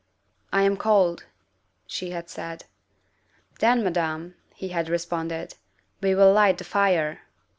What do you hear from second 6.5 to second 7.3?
the fire."